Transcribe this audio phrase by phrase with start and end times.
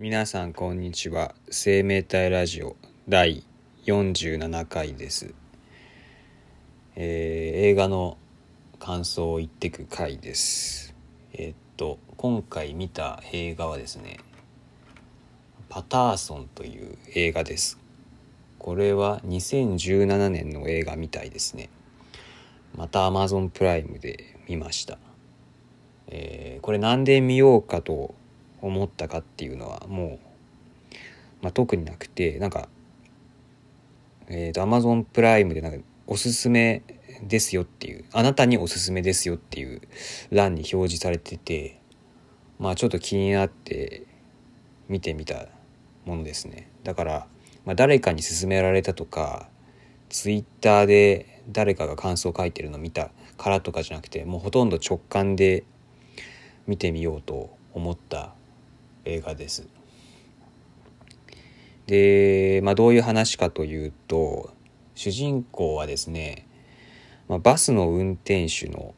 [0.00, 1.34] 皆さんこんにちは。
[1.50, 2.76] 生命体ラジオ
[3.08, 3.42] 第
[3.84, 5.34] 47回です、
[6.94, 8.16] えー映画の
[8.78, 10.94] 感想を言ってく回です。
[11.32, 14.18] えーっと今回見た映画はですね
[15.68, 17.80] パターソンという映画です。
[18.60, 21.70] これは2017年の映画みたいですね。
[22.76, 24.96] また Amazon プライムで見ました。
[26.06, 28.14] えーこれなんで見ようかと
[28.60, 30.18] 思ったかっていうのはも
[30.92, 30.94] う、
[31.42, 32.68] まあ、特になくてなんか
[34.28, 36.82] えーと Amazon プライムでなんかおすすめ
[37.22, 39.80] ですよっていうあなたにおすすめですよっていう
[40.30, 41.80] 欄に表示されてて
[42.58, 44.06] まあちょっと気になって
[44.88, 45.46] 見てみた
[46.04, 46.70] ものですね。
[46.82, 47.26] だから、
[47.64, 49.48] まあ、誰かに勧められたとか
[50.08, 55.64] ツイッターで誰かが感想を書いてるのを見たからとかじゃなくてもうほとんど直感で
[56.66, 58.34] 見てみようと思った
[59.04, 59.68] 映画です。
[61.88, 64.52] で、まあ、どういう話かというと
[64.94, 66.46] 主人公はですね、
[67.28, 68.94] まあ、バスの運転手の、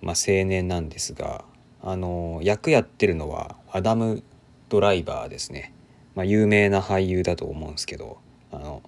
[0.00, 1.44] まあ、青年なんですが
[1.82, 4.22] あの役やってるのはアダム・
[4.68, 5.74] ドライバーですね、
[6.14, 8.18] まあ、有名な俳優だと思うんですけど
[8.52, 8.82] 「あの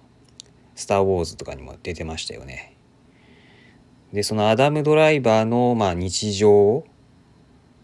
[0.75, 2.75] スター・ウォーズ」とかにも出てましたよね。
[4.13, 6.85] でそのアダム・ドライバーの、まあ、日常を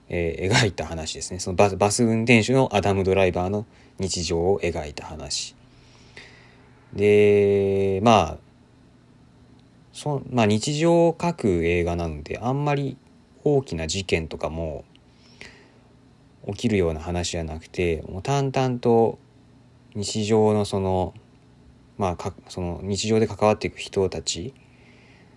[0.10, 1.40] えー描いた話ですね。
[1.40, 3.66] そのバスバス運転手のアダム・ドライバーの
[4.00, 5.56] 日常を描いた話。
[6.94, 8.38] でまあ
[9.94, 12.98] そ、まあ、日常を描く映画なのであんまり
[13.44, 14.86] 大きな事件とかも
[16.48, 19.20] 起きるような話じゃなくてもう淡々と
[19.96, 21.14] 日常のその
[21.98, 24.54] まあかその日常で関わっていく人たち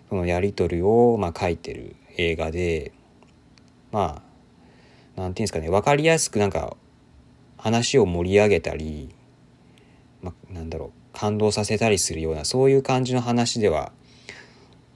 [0.08, 2.92] そのやり取りをまあ書いてる映画で
[3.90, 4.31] まあ
[5.16, 6.76] なんていうんですかね分かりやすくなんか
[7.56, 9.14] 話を盛り上げたり、
[10.22, 13.92] ま、なんだろう感動させたりするようなそういう感じの話では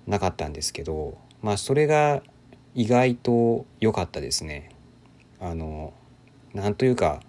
[0.07, 2.23] なかったんですけどまあそれが
[2.75, 4.71] 意外と良かったですね。
[5.41, 5.93] あの
[6.55, 7.21] なんというか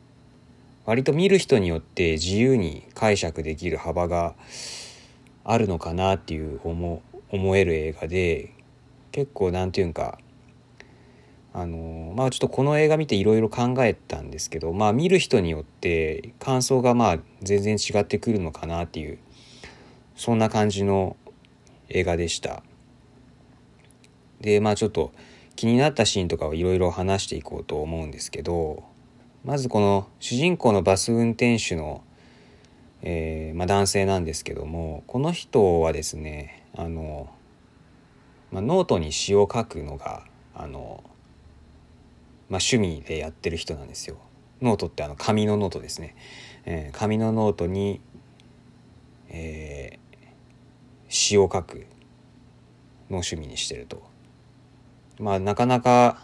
[0.85, 4.35] 割と見る人によって自由に解釈できる幅が
[5.43, 8.53] あるのかなっていう思思える映画で
[9.11, 10.17] 結構なんていうんか
[11.57, 19.17] あのまあちょっとこの映画見ていろいろ考えたんですけどまあ見る人によって感想がまあ全然違ってくるのかなっていう
[20.15, 21.17] そんな感じの
[21.89, 22.61] 映画でした。
[24.39, 25.11] でまあちょっと
[25.55, 28.83] 気になったシーンとかをいろいろ話していこうと思うんですけど
[29.43, 32.03] まずこの主人公のバス運転手の、
[33.01, 37.27] えーまあ、男性なんですけどもこの人はですねあの、
[38.51, 40.23] まあ、ノートに詩を書くのが
[40.59, 41.03] あの、
[42.49, 44.17] まあ、趣味でやってる人なんですよ。
[44.61, 46.15] ノートってあの紙のノートですね。
[46.65, 48.01] えー紙のノートに、
[49.29, 50.07] えー
[51.09, 51.77] 詩を書く
[53.09, 54.03] の趣味にしてると。
[55.19, 56.21] まあなかなか、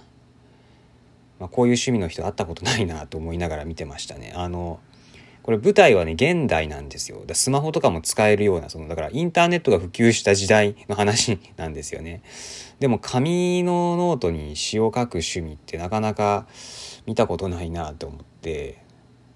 [1.40, 4.34] まあ、こういう趣味の人会ったことないなと思いながら見てましたね。
[4.36, 4.80] あの
[5.44, 7.24] これ舞台はね現代なんですよ。
[7.28, 12.24] だスマホとかも使えるようなそのだからインターネットが普及した時代の話なんですよね。
[12.80, 16.48] でも紙のノートに詩を書く趣味ってなかなか
[17.06, 18.82] 見たことないなと思って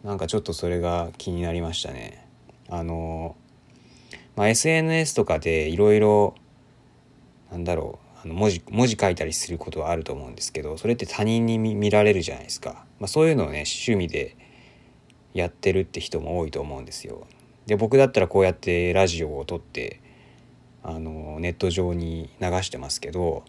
[0.03, 2.25] なんかちょっとそれが気になりましたね。
[2.69, 3.35] あの
[4.38, 6.35] まあ、SNS とかでいろいろ
[7.51, 14.38] なんだろうあの文字文字書いたりすることはあると思うんですけどそれって他人に見られるじゃないですか、まあ、そういうのをね趣味で
[15.34, 17.28] やってるって人も多いと思うんですよ。
[17.66, 20.00] で僕だったらこうやってラジオを撮って
[20.84, 23.44] あのネット上に流してますけど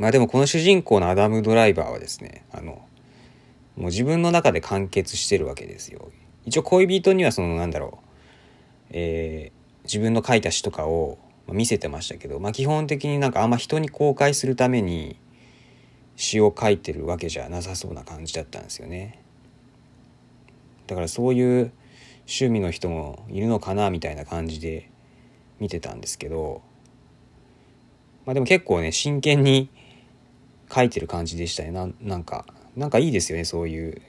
[0.00, 2.84] まあでもこの主人公のアダム・ドライバーはですねあの
[3.76, 6.10] もう自分の中で完結してるわけですよ。
[6.44, 8.06] 一応恋人にはそのなんだろう
[8.90, 15.16] えー自分の書いた詩とかを見せてましたけど、まあ、基本的になんかあんま人に公開するために
[16.16, 19.21] 詩を書いてるわけじゃなさそうな感じだったんですよね。
[20.86, 21.72] だからそういう
[22.20, 24.90] 趣味の人もいるのかなみたいな感じで
[25.60, 26.62] 見てたんですけど
[28.26, 29.68] まあでも結構ね真剣に
[30.72, 32.46] 書いてる感じでしたねななんか
[32.76, 34.02] なんかいいですよねそういう、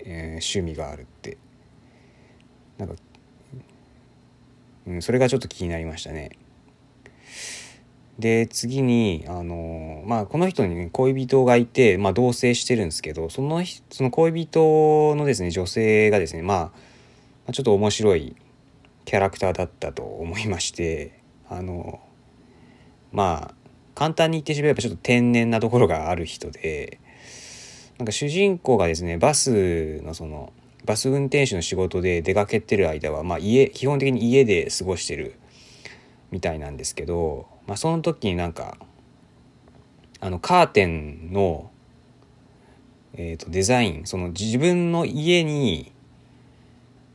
[0.00, 1.38] えー趣味があるって
[2.78, 2.94] なんか
[4.86, 6.32] うん、それがちょっと気になりましたね。
[8.18, 16.72] で次にあのまあこの人に、ね、恋人がいて、まあ、同棲してるんですけどそのひその恋人のですね女性がですねま
[17.48, 18.36] あちょっと面白い
[19.04, 21.20] キャラクターだったと思いまして
[21.50, 22.00] あの
[23.12, 23.54] まあ
[23.94, 27.00] 簡単に言ってしまえばちょっと天然なところがある人で
[27.98, 30.52] なんか主人公がですねバスのその
[30.84, 35.36] バス運転手の仕事で出かけてる間は、まあ家、基本的に家で過ごしてる
[36.30, 38.76] みたいなんですけど、まあ、その時になんか
[40.20, 41.70] あのカーテンの、
[43.14, 45.92] えー、とデザインその自分の家に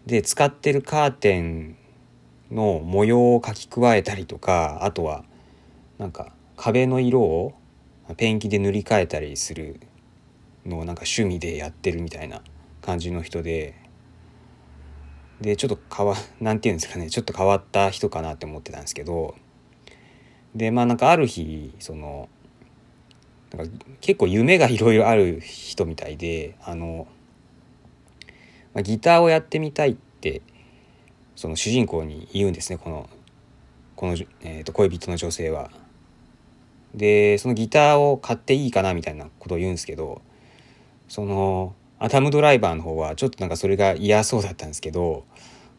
[0.06, 1.78] で使ってるカーテン
[2.52, 5.24] の模様を書き加えたりとかあとは
[5.98, 7.54] なんか壁の色を
[8.18, 9.80] ペンキで塗り替えたりする
[10.66, 12.42] のをなんか趣味でやってるみたいな
[12.82, 13.76] 感じの人で
[15.42, 19.36] でちょっと変わなんて言うんですかねちょっと変わった人かなって思ってたんですけど
[20.56, 22.30] でまあなんかある日その
[23.56, 27.08] なんか結構夢がいろいろある人みたいであの、
[28.74, 30.42] まあ、ギターをやってみたいって
[31.36, 33.10] その主人公に言うんですねこの
[33.96, 35.70] この、えー、と恋人の女性は。
[36.96, 40.24] でそのギターを買っていいかなみたいなことを言うんですけど
[41.08, 45.24] そのアダムドライバーの方はちょっとなんかそれが嫌そうだったんですけど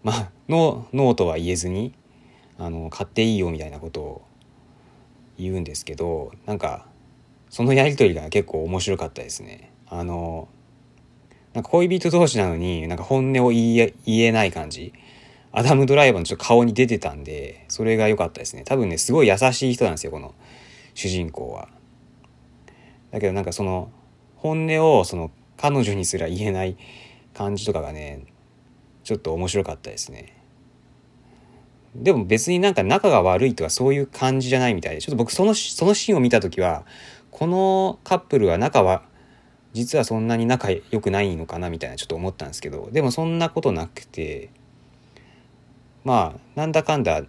[0.05, 1.95] まあノーとは言えずに
[2.59, 4.23] あの買っていいよみたいなことを
[5.41, 6.87] 言うんですけどなんか
[7.49, 9.73] そのやり取りが結構面白かったですね。
[9.89, 10.49] あの
[11.53, 14.93] なんか恋人同士なのになんか本音を言え言えない感じ
[15.53, 20.35] アダム・ドライバーのちょっと顔に出てたんでそれが良かったですね多分ねすごい優しい人なんですよこの
[20.95, 21.69] 主人公は。
[23.11, 23.91] だけどなんかその
[24.37, 26.77] 本音をその彼女にすら言えない
[27.35, 28.25] 感じとかがね
[29.03, 30.40] ちょっと面白かったですね
[31.95, 36.85] でも別になんか仲が悪いとかそういう感じじゃないみたいでちょっと僕そのそのシーンを見た時は
[37.31, 39.03] このカップルは仲は
[39.73, 44.51] 実はそんなに仲良くないのかなみたいなちょっと思ったんですけどでもそんなことなくて
[46.05, 47.23] まあなんだかんだ、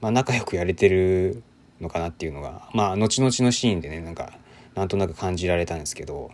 [0.00, 1.42] まあ、仲良くやれてる
[1.80, 4.32] のかなっていうのがまあ後々のシーンでねなんか
[4.74, 6.30] なんとなく感じられたんですけど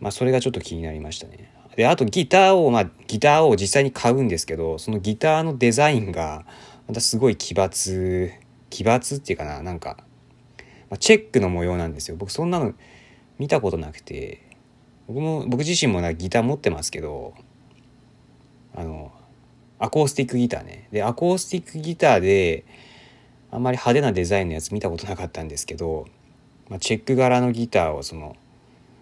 [0.00, 1.52] まあ、それがちょっと気になりましたね。
[1.76, 6.44] であとギターを、まあ、ギターを実際に買うんですけどそのギターのデザインが
[6.88, 8.32] またすごい奇抜
[8.70, 9.96] 奇抜っていうかななんか、
[10.88, 12.16] まあ、チェックの模様なんですよ。
[12.16, 12.74] 僕そんなの
[13.38, 14.42] 見たことなくて
[15.06, 17.34] 僕も僕自身もなギター持ってますけど
[18.74, 19.12] あの
[19.78, 20.88] アコースティックギターね。
[20.92, 22.64] でアコースティックギターで
[23.50, 26.06] あんまり派手なデザインのやつ見たことなかったんですけど、
[26.68, 28.36] まあ、チェック柄のギターをその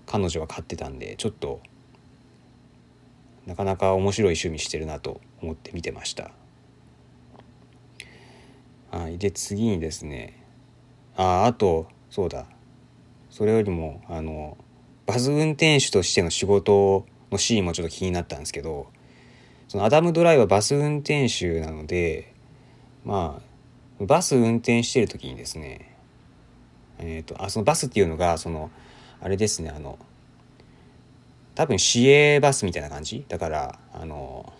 [0.07, 1.61] 彼女は買ってたんでちょっと
[3.49, 6.31] なかなか面白い趣味してるなと思って見てました。
[8.91, 10.45] はい、で次にですね。
[11.17, 12.45] ああとそうだ。
[13.31, 14.59] それよりもあの
[15.07, 18.89] バズ運転手としての仕事のシーンもちょっと気になったんですけど
[19.67, 22.35] そのアダム・ドライはバス運転手なので
[23.07, 23.41] ま
[24.01, 25.97] あバス運転してる時にですね
[26.99, 28.71] えっ、ー、とあそのバスっていうのがその
[29.21, 29.99] あれですねあの
[31.59, 33.25] 多分市営バスみたいな感じ？
[33.27, 34.53] だからあの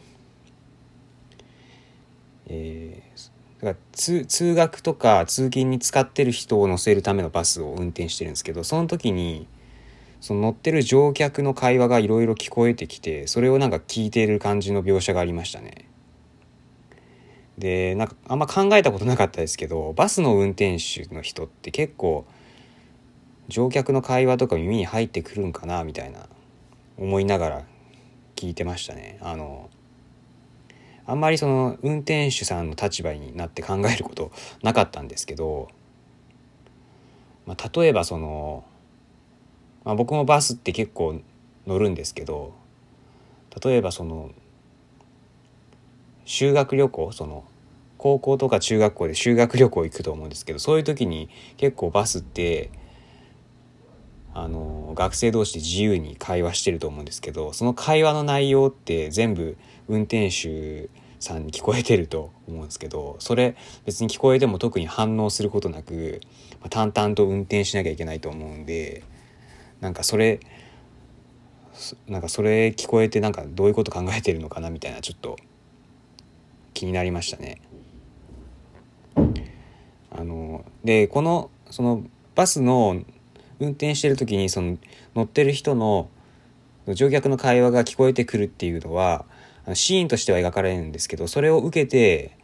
[2.49, 9.47] えー、だから通通学とか通勤に使ってる人を乗せるためのバスを運転してるんですけどその時に
[10.21, 15.89] その乗ってる乗客の会話がいろいろ聞こえてきてそれをなんか聞いてる感じの描写がありましたね。
[17.59, 22.27] でなんかあんま考えたことなかったですけどバスの運転手の人って結構
[23.47, 26.27] 乗客の会話とか耳に入ってくるんかなみたいな
[26.99, 27.65] 思いながら
[28.37, 29.19] 聞いてましたね。
[29.21, 29.71] あの
[31.07, 34.31] あんまりその運転手さんの立場になって考えること
[34.63, 35.69] なかったんですけど、
[37.47, 38.63] まあ、例えばその、
[39.85, 41.21] まあ、僕もバスって結構
[41.67, 42.53] 乗るんですけど
[43.65, 44.33] 例えばその
[46.27, 47.45] 修学旅行その
[47.97, 52.71] 高校とか中学校で修学旅行行くと思うんですけどそういう時に結構バスって
[54.35, 59.57] あの学生同士で自由に会話してると思うんですけどその会話の内容って全部
[59.89, 66.21] 運転手さんに聞こえてると思うんですけどそれ別に聞こえても特に反応することなく、
[66.61, 69.03] まあ、淡々と運転しなきゃいけないと思うんで
[69.81, 70.41] なんかそれ
[72.09, 75.37] なんかそれ聞こえてなんかどういうこと考えてるのかなみたいなちょっと
[76.75, 77.61] 気になりましたね。
[80.11, 82.03] あのでこのその
[82.35, 83.03] バスの
[83.61, 84.79] 運転してる時にその
[85.15, 86.09] 乗ってる人の
[86.95, 89.25] 乗客の会話が聞こえてくるっていうのは
[89.75, 92.37] シーンとしては描かれるんですけどそれを受けて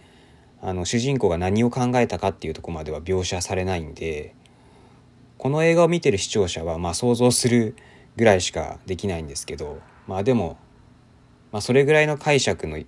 [0.61, 4.35] あの主人公が何を考えたかっていうとこまでは描写されないんで
[5.39, 7.77] この映画を見てる視聴者はまあ想像する
[8.17, 10.59] ぐらいしかできないんですけどまあでも、
[11.53, 12.79] まあ、それぐらいの解釈の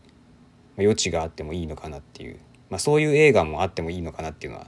[0.79, 2.39] 余地があってもいいのかなっていう、
[2.71, 4.67] まあ、そういう映画もあってもいいのかなっていうのは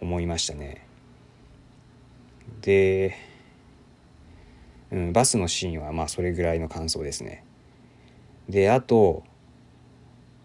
[0.00, 0.86] 思いましたね。
[2.62, 3.16] で
[4.90, 7.44] うん、バスのシーンはまあそれぐらいの感想ですね。
[8.48, 9.22] であと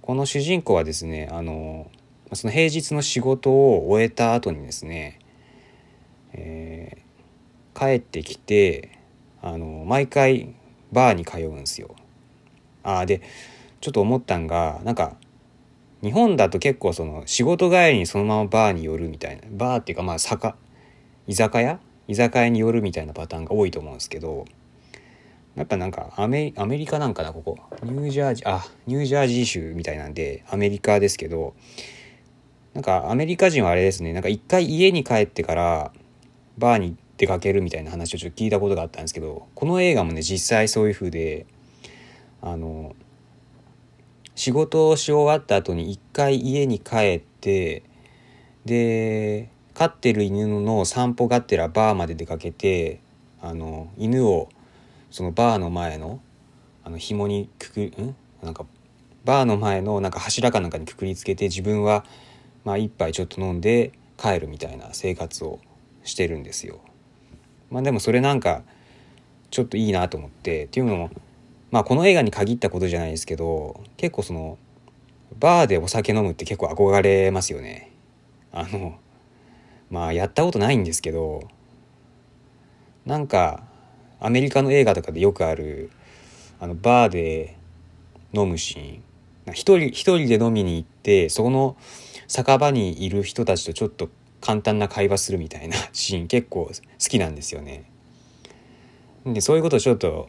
[0.01, 1.89] この主人公はですねあの
[2.33, 5.19] その平日の仕事を終えた後にですね、
[6.33, 8.99] えー、帰ってきて
[9.41, 10.53] あの毎回
[10.91, 11.95] バーに通うんですよ。
[12.83, 13.21] あで
[13.81, 15.15] ちょっと思ったんがなんか
[16.03, 20.53] 日本だと結構その仕事帰りにそのままバーに寄るみたいなバーっていうかまあ酒
[21.27, 21.79] 居酒屋？
[22.07, 24.45] 居酒屋に寄るみたいなパターンが多いと思うんですけど
[25.55, 27.57] やっぱなんかアメアメリカなんかなここ。
[27.83, 31.55] ニュージャージーあニュージャージー州みたいなんでアメリカですけど
[32.73, 35.91] なんかアメリカ人はあれですねなんか一回家に帰ってから
[36.57, 41.45] バーに出かけるみたいな話をちょっと聞いたことがあったんですけどこの映画もね実際そういう風で
[42.41, 42.95] あの
[44.35, 47.83] 仕事をし終わった後に一回家に帰って
[48.65, 53.01] で飼ってる犬の散歩がてらバーまで出かけて
[53.41, 54.49] あの犬を
[55.11, 56.19] そのバーの前の
[56.83, 58.15] あの紐にくくん？
[58.41, 58.65] なんか
[59.25, 62.05] バーの前のなんか柱かなんかにくくりつけて自分は
[62.63, 65.59] まあ一杯ちょっと飲んで帰るみたいな生活を
[66.03, 66.79] してるんですよ。
[67.69, 68.63] まあでもそれなんか
[69.51, 71.09] ちょっといいなと思ってっていうのも
[71.71, 74.57] まあこの映画に限ったことじゃないですけど結構その
[75.39, 77.91] バーでお酒飲むって結構憧れますよね。
[78.53, 78.97] あの
[79.95, 81.47] まあやったことないんですけど
[83.05, 83.63] なんか
[84.19, 85.89] アメリカの映画とかでよくある
[86.59, 87.57] あのバーで
[88.33, 91.77] 飲むシーン一人一人で飲みに行ってそこの
[92.27, 94.09] 酒場にいる人たちとちょっと
[94.41, 97.85] 簡単な会話するみたいな シーン結構好きなんですよね。
[99.25, 100.27] でそういうことをちょっと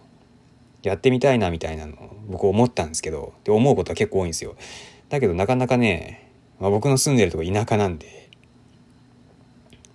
[0.84, 1.96] やってみたいなみたいなの
[2.28, 4.54] 僕思ったんですけどで思うことは結構多いんですよ。
[5.08, 6.30] だけどなかなかね、
[6.60, 8.25] まあ、僕の住んでるとこ田舎なんで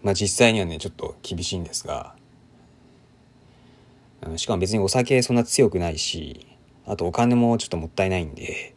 [0.03, 2.15] まあ実際にはねちょっと厳しいんですが
[4.36, 6.46] しかも別にお酒そんな強くないし
[6.86, 8.75] あとお金もちょっともったいないんで、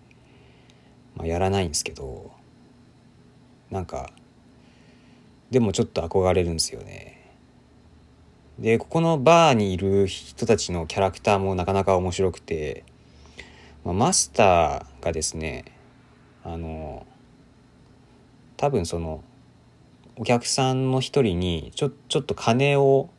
[1.16, 2.32] まあ、やらないんですけど
[3.70, 4.10] なんか
[5.50, 7.20] でもちょっと憧れるんですよね。
[8.58, 12.84] でここのバーにいる人たちのキャラクターもなかなか面白くて、
[13.84, 15.64] まあ、マスターがですね
[16.44, 17.04] あの
[18.56, 19.24] 多分その
[20.16, 23.10] お客さんの一人にちょちょっと金を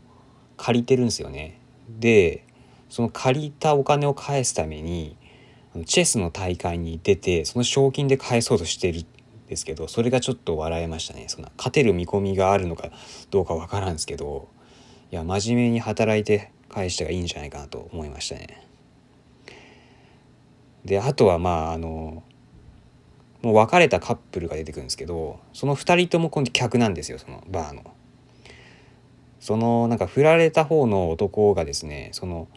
[0.58, 1.60] 借りてるんですよね。
[1.90, 2.46] で
[2.90, 5.18] その借りたお金を返すために
[5.86, 9.06] チェスの大会に出てその賞金で返そうとしてるん
[9.50, 12.90] ですけどそれがちょっと笑えましたねそんな勝てる見込みがあるのか
[13.32, 14.48] どうかわからんですけど
[15.12, 18.66] いや真面目に働いて返したがいいんじゃないかなと思いましたね。
[20.86, 22.24] であとはまああの
[23.46, 27.84] もう別れたカップルが出てくるんですけどその2人とも今度客なんですよそのバーの。
[29.40, 32.48] そのなんか振られた方の男がですねその、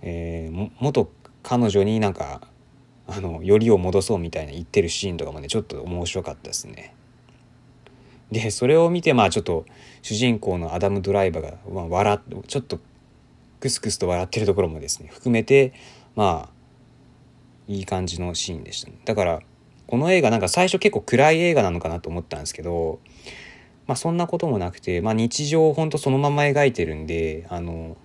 [0.00, 1.10] えー、元
[1.42, 2.40] 彼女になんか
[3.08, 6.94] あのよりを戻そうみたいな言ってるシーンとかもねちょっと面白かったですね。
[8.30, 9.66] でそれを見てまあちょっと
[10.02, 12.78] 主人公のアダム・ドライバーが、まあ、笑ちょっと
[13.58, 15.72] クスクスと笑ってるところもですね含めて
[16.14, 16.52] まあ
[17.66, 19.40] いい感じのシーンでしたねだから
[19.92, 22.98] この映画なんか最初結構暗い映画なのかなと思ったんですけど
[23.86, 27.98] まあそんなこともなくて、まあ、日常をほんとそのまま描いてるんであの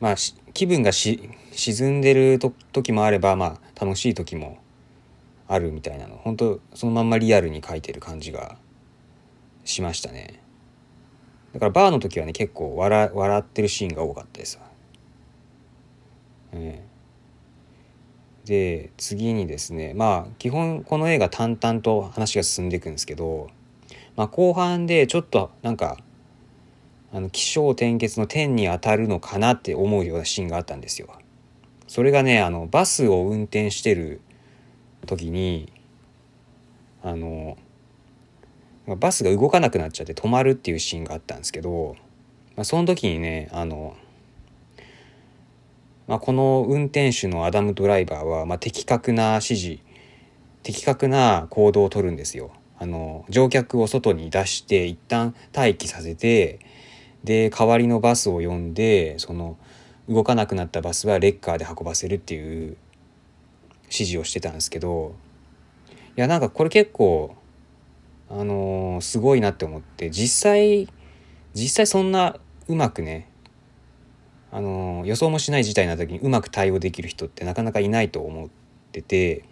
[0.00, 0.14] まあ
[0.54, 2.38] 気分がし沈んでる
[2.72, 4.56] 時もあればまあ楽しい時も
[5.46, 6.16] あるみたいなの。
[6.24, 8.56] 本当そのまんまリアルに描いてる感じが
[9.66, 10.42] しましたね。
[11.52, 14.58] だからバーの時はね結構笑笑ってるシーンが多かったです
[16.52, 16.87] えー、
[18.48, 23.50] で次にですねまあ基本この映画淡々と話が進んでいくんですけど、
[24.16, 25.98] まあ、後半でちょっとなんか
[27.12, 31.08] あの起承転結の点に当たるのかなって思うようなシーンがあったんですよ。
[31.86, 34.22] それがねあのバスを運転してる
[35.06, 35.70] 時に
[37.02, 37.58] あの
[38.96, 41.96] バスが動かなくなっちゃって止まるっていうシーンがあったんですけど、
[42.56, 43.94] まあ、その時にねあの、
[46.08, 49.78] まあ、この運転手のアダム・ドライバーは、まあ、的確な指示
[50.62, 52.50] 的確な行動をとるんですよ。
[52.78, 56.60] あの乗客を外に出して一旦待機させて
[57.24, 59.56] で代わりのバスを呼んでその
[60.08, 62.76] 動かなくなったバスはレッカーで運ばせるっていう
[63.84, 65.16] 指示をしてたんですけど
[66.16, 67.34] いやなんかこれ結構
[68.30, 70.88] あのー、すごいなって思って実際
[71.54, 72.36] 実際そんな
[72.68, 73.28] うまくね
[74.50, 78.48] あの、予想もしない事態な時にうまく対応できる人ってなかなかいないと思っ
[78.92, 79.44] てて、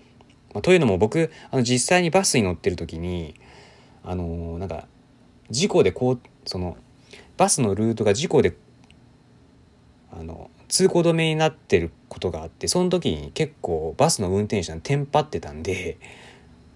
[0.54, 3.34] まあ、というのも僕あの実際にバスに乗ってる時に
[4.04, 4.86] あの、なんか
[5.50, 6.76] 事故でこうその
[7.36, 8.56] バスのルートが事故で
[10.10, 15.98] あの通行止めになってることがあってその時に結構バスの運転手さんテンパってたんで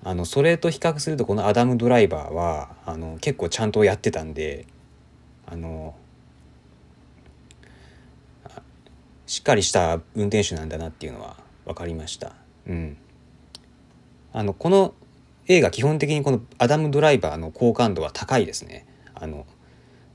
[0.04, 4.66] あのそれと比較するとこのアダムドライバーはあの結構ちゃんとやってたんで
[5.46, 5.94] あの
[9.26, 12.34] しっかりした運転手なんだなっていうのは分かりました。
[12.68, 12.96] うん、
[14.32, 14.94] あのこの
[15.48, 18.86] 映画基本的にこのアダム・ドライバーの好感度は高いですね。
[19.14, 19.46] あの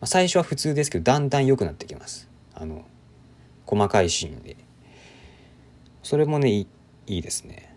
[0.06, 2.30] 最初は普通ですけどだんだん良くなってきます。
[2.54, 2.86] あの
[3.66, 4.56] 細かいシーンで。
[6.02, 6.68] それもねい
[7.08, 7.76] いですね。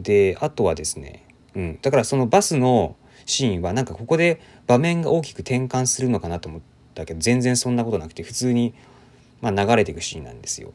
[0.00, 1.24] であとはですね、
[1.54, 6.60] うん、だからそのバスのシーンはなんかここで場面が大きく転換するのかなと思っ
[6.94, 8.74] たけど全然そんなことなくて普通に
[9.44, 10.72] まあ、流れていくシーンなんですよ。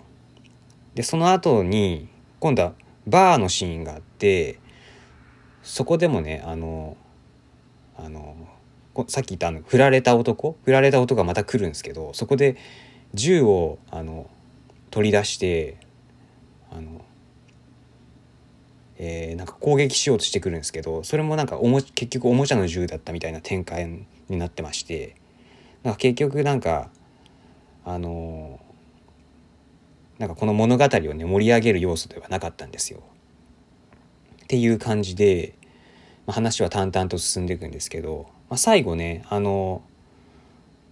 [0.94, 2.08] でその後に
[2.40, 2.74] 今度は
[3.08, 4.60] バーのシーンがあって
[5.64, 6.96] そこでもねあの
[7.98, 8.36] あの
[9.08, 10.56] さっき言ったあの振られた男？
[10.64, 12.58] 振られた男がまた来るんですけどそこで
[13.16, 14.30] 銃をあの
[14.92, 15.78] 取り出して
[16.72, 17.04] あの、
[19.00, 25.16] えー、なんか攻撃しようとしてくるんですけどそれもなんかおも結局おもちゃの銃だったみたいな展開になってまして
[25.82, 26.92] なんか結局なんか
[27.90, 28.60] あの
[30.20, 33.02] なんかこの物語をね盛り上げる要素ではなかったんですよ。
[34.44, 35.56] っていう感じで、
[36.28, 39.82] まあ、話は淡々と進んでいくんですけど、まあ、最後ねあの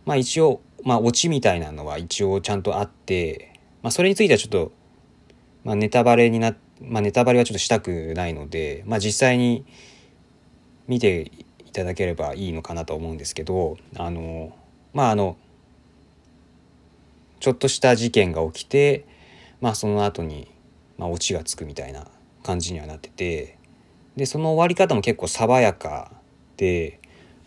[0.06, 4.72] まあ一応まあオチみたいなのは一応ちゃんとあって、まあ、それについてはちょっと、
[5.64, 9.66] まあ、ネタバレになまあ、ネタバレはちょっとしたくないので、まあ、実際に
[10.88, 11.32] 見て
[11.66, 14.56] いただければいいのかなと思うんですけどあの
[14.94, 15.38] まああの
[17.40, 19.06] ちょっとした事件が起きて
[19.62, 20.48] まあその後に
[20.98, 22.08] まあオチがつくみたいな
[22.44, 23.58] 感じにはなってて
[24.16, 26.12] でその終わり方も結構爽やか
[26.58, 27.00] で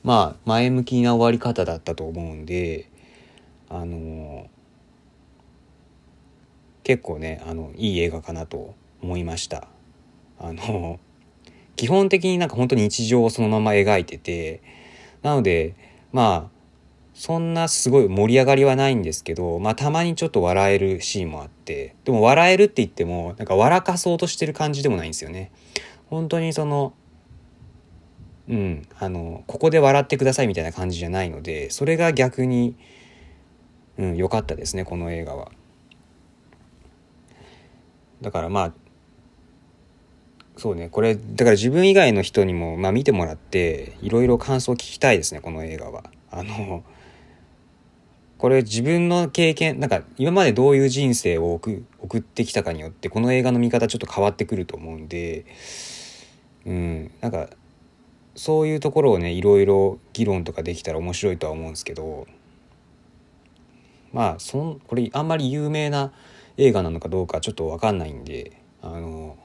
[0.02, 2.88] まあ前向きな終わり方だったと思うんで
[3.68, 4.48] あの
[6.84, 9.68] 結構ねあのいい映画かなと思いました。
[10.38, 10.98] あの
[11.76, 14.62] 基本的になんか本当に日常をそのまま描いてて
[15.22, 15.74] なので
[16.12, 16.59] まあ
[17.20, 25.52] そんなすごい盛り上がりはないんですけど、まあたまにちょっと笑えるシーンもあって、でも笑えるって言っても、なんか笑かそうとしてる感じでもないんですよね。
[26.06, 26.94] 本当にその、
[28.48, 32.74] うん、あの、ここで笑ってくださいみたいな感じじゃないので、それが逆に、
[33.98, 35.52] うん、良かったですね、この映画は。
[38.22, 38.72] だからまあ、
[40.56, 46.04] そうね、これ、だから自分以外の人にも、まあ見てもらって、いろいろ感想を聞きたいですね、この映画は。
[46.30, 46.82] あの、
[48.40, 51.84] これ自分の経験なんか今までどういう人生を送
[52.16, 55.44] ってきたかによってこの映画の見方ちょっと変わってくると思うんで
[56.64, 57.50] うんなんか
[58.34, 62.26] そういうところをねいろいろ議論とかできたら面白いとは思うんですけど
[64.10, 66.10] まあそんこれあんまり有名な
[66.56, 69.36] 映画なのかどうかちょっと分かんないんであの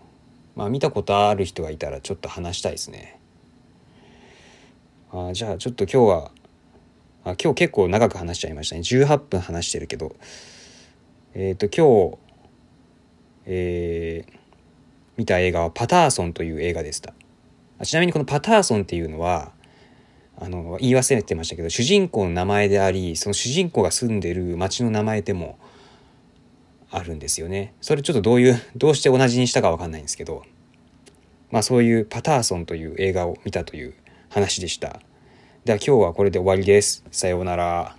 [0.56, 3.20] まあ見たことある人がいたらちょっと話したいですね。
[5.12, 6.32] あじゃあちょっと今日は
[7.26, 8.82] あ今日結構長く話しちゃいましたね。
[8.82, 10.16] 18分話してるけど。
[11.34, 12.26] えっ、ー、と今日
[13.48, 14.34] えー、
[15.18, 17.14] 見た映画は「パターソン」という映画でした。
[17.84, 19.52] ちなみにこのパターソンっていうのは
[20.38, 25.60] あの言い忘れてましたけど主人公の名前でありその主人公が住んでる町の名前でも
[26.90, 27.74] あるんですよね。
[27.82, 30.44] それちょっとどういうどうして同じにしたか分かんないんですけど。
[31.52, 33.94] まあそういうパターソンという映画を見たという
[34.30, 35.00] 話でした。
[35.66, 37.04] では今日はこれで終わりです。
[37.10, 37.96] さようなら。